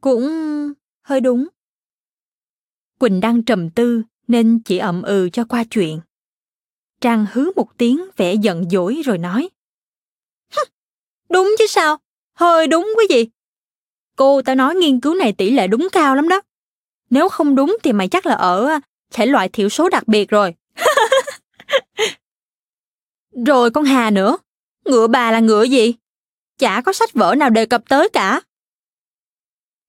[0.00, 0.28] Cũng
[1.02, 1.48] hơi đúng.
[2.98, 6.00] Quỳnh đang trầm tư nên chỉ ậm ừ cho qua chuyện.
[7.00, 9.48] Trang hứ một tiếng vẻ giận dỗi rồi nói.
[11.30, 11.96] Đúng chứ sao?
[12.34, 13.28] Hơi đúng quý gì?
[14.16, 16.40] Cô tao nói nghiên cứu này tỷ lệ đúng cao lắm đó.
[17.10, 18.78] Nếu không đúng thì mày chắc là ở
[19.12, 20.54] thể loại thiểu số đặc biệt rồi.
[23.46, 24.36] rồi con Hà nữa.
[24.90, 25.94] Ngựa bà là ngựa gì?
[26.58, 28.40] Chả có sách vở nào đề cập tới cả.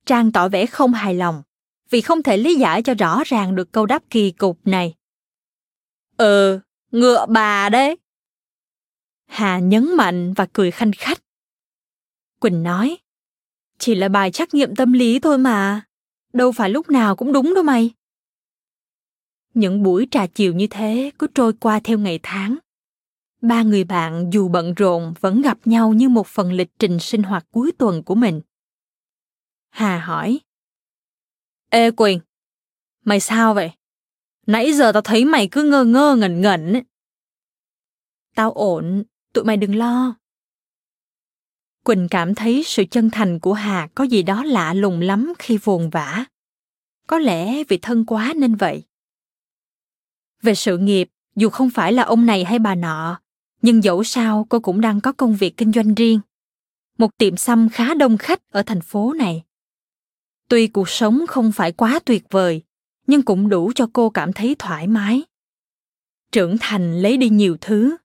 [0.05, 1.43] Trang tỏ vẻ không hài lòng
[1.89, 4.95] vì không thể lý giải cho rõ ràng được câu đáp kỳ cục này.
[6.17, 6.59] Ừ,
[6.91, 7.97] ngựa bà đấy.
[9.27, 11.21] Hà nhấn mạnh và cười khanh khách.
[12.39, 12.97] Quỳnh nói,
[13.77, 15.81] chỉ là bài trắc nghiệm tâm lý thôi mà,
[16.33, 17.91] đâu phải lúc nào cũng đúng đâu mày.
[19.53, 22.57] Những buổi trà chiều như thế cứ trôi qua theo ngày tháng.
[23.41, 27.23] Ba người bạn dù bận rộn vẫn gặp nhau như một phần lịch trình sinh
[27.23, 28.41] hoạt cuối tuần của mình.
[29.69, 30.39] Hà hỏi,
[31.69, 32.19] Ê Quỳnh,
[33.05, 33.71] mày sao vậy?
[34.47, 36.83] Nãy giờ tao thấy mày cứ ngơ ngơ ngẩn ngẩn ấy.
[38.35, 40.15] Tao ổn, tụi mày đừng lo.
[41.83, 45.57] Quỳnh cảm thấy sự chân thành của Hà có gì đó lạ lùng lắm khi
[45.57, 46.25] vồn vã.
[47.07, 48.83] Có lẽ vì thân quá nên vậy.
[50.41, 53.21] Về sự nghiệp, dù không phải là ông này hay bà nọ,
[53.61, 56.19] nhưng dẫu sao cô cũng đang có công việc kinh doanh riêng.
[56.97, 59.43] Một tiệm xăm khá đông khách ở thành phố này.
[60.47, 62.61] Tuy cuộc sống không phải quá tuyệt vời,
[63.07, 65.23] nhưng cũng đủ cho cô cảm thấy thoải mái.
[66.31, 67.97] Trưởng thành lấy đi nhiều thứ,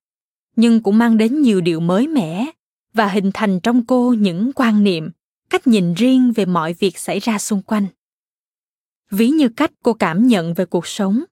[0.56, 2.46] nhưng cũng mang đến nhiều điều mới mẻ
[2.94, 5.10] và hình thành trong cô những quan niệm,
[5.50, 7.86] cách nhìn riêng về mọi việc xảy ra xung quanh.
[9.10, 11.24] Ví như cách cô cảm nhận về cuộc sống.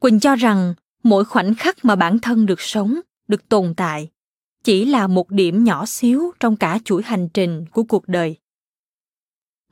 [0.00, 4.10] Quỳnh cho rằng mỗi khoảnh khắc mà bản thân được sống, được tồn tại,
[4.64, 8.36] chỉ là một điểm nhỏ xíu trong cả chuỗi hành trình của cuộc đời.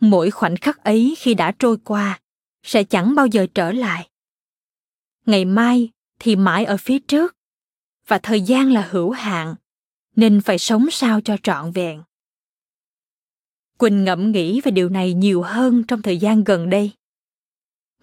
[0.00, 2.20] Mỗi khoảnh khắc ấy khi đã trôi qua
[2.62, 4.08] sẽ chẳng bao giờ trở lại.
[5.26, 5.88] Ngày mai
[6.18, 7.36] thì mãi ở phía trước
[8.06, 9.54] và thời gian là hữu hạn
[10.16, 12.02] nên phải sống sao cho trọn vẹn.
[13.78, 16.90] Quỳnh ngẫm nghĩ về điều này nhiều hơn trong thời gian gần đây.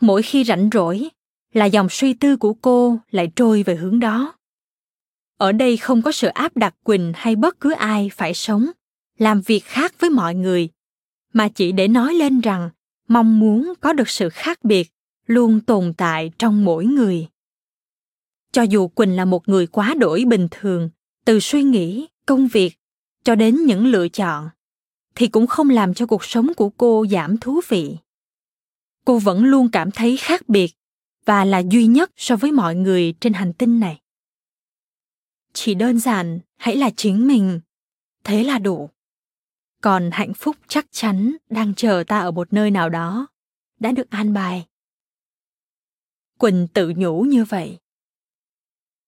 [0.02, 1.10] Mỗi khi rảnh rỗi
[1.54, 4.37] là dòng suy tư của cô lại trôi về hướng đó
[5.38, 8.72] ở đây không có sự áp đặt quỳnh hay bất cứ ai phải sống,
[9.18, 10.70] làm việc khác với mọi người.
[11.34, 12.70] Mà chỉ để nói lên rằng,
[13.08, 14.92] mong muốn có được sự khác biệt
[15.26, 17.28] luôn tồn tại trong mỗi người.
[18.52, 20.90] Cho dù quỳnh là một người quá đổi bình thường,
[21.26, 22.74] từ suy nghĩ, công việc,
[23.24, 24.50] cho đến những lựa chọn,
[25.16, 27.98] thì cũng không làm cho cuộc sống của cô giảm thú vị.
[29.06, 30.72] Cô vẫn luôn cảm thấy khác biệt
[31.26, 34.00] và là duy nhất so với mọi người trên hành tinh này
[35.58, 37.60] chỉ đơn giản, hãy là chính mình.
[38.24, 38.89] Thế là đủ.
[39.82, 43.28] Còn hạnh phúc chắc chắn đang chờ ta ở một nơi nào đó.
[43.80, 44.68] Đã được an bài.
[46.38, 47.78] Quỳnh tự nhủ như vậy.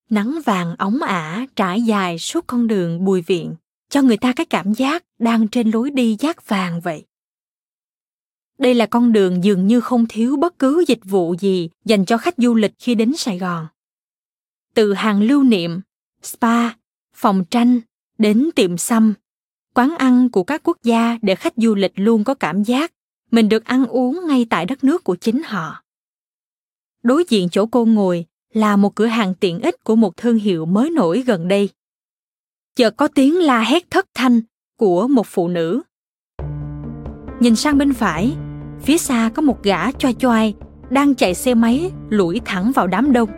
[0.10, 3.56] Nắng vàng óng ả trải dài suốt con đường bùi viện,
[3.89, 7.06] cho người ta cái cảm giác đang trên lối đi giác vàng vậy.
[8.58, 12.18] Đây là con đường dường như không thiếu bất cứ dịch vụ gì dành cho
[12.18, 13.68] khách du lịch khi đến sài gòn.
[14.74, 15.82] Từ hàng lưu niệm
[16.22, 16.70] spa,
[17.15, 17.80] phòng tranh,
[18.17, 19.13] đến tiệm xăm.
[19.74, 22.91] Quán ăn của các quốc gia để khách du lịch luôn có cảm giác
[23.32, 25.84] mình được ăn uống ngay tại đất nước của chính họ.
[27.03, 30.65] Đối diện chỗ cô ngồi là một cửa hàng tiện ích của một thương hiệu
[30.65, 31.70] mới nổi gần đây.
[32.76, 34.41] Chợt có tiếng la hét thất thanh
[34.78, 35.82] của một phụ nữ.
[37.39, 38.36] Nhìn sang bên phải,
[38.82, 40.53] phía xa có một gã choai choai
[40.89, 43.30] đang chạy xe máy lủi thẳng vào đám đông.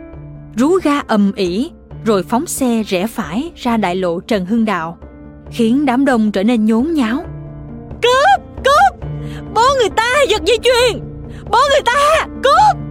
[0.56, 1.70] Rú ga ầm ĩ
[2.04, 4.98] rồi phóng xe rẽ phải ra đại lộ trần hưng đạo
[5.50, 7.24] khiến đám đông trở nên nhốn nháo
[8.02, 9.08] cướp cướp
[9.54, 11.02] bố người ta giật dây chuyền
[11.50, 12.82] bố người ta cướp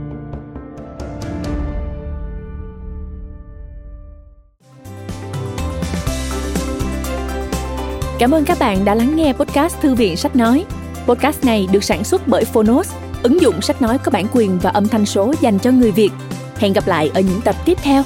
[8.19, 10.65] Cảm ơn các bạn đã lắng nghe podcast Thư viện Sách Nói.
[11.07, 12.93] Podcast này được sản xuất bởi Phonos,
[13.23, 16.09] ứng dụng sách nói có bản quyền và âm thanh số dành cho người Việt.
[16.57, 18.03] Hẹn gặp lại ở những tập tiếp theo.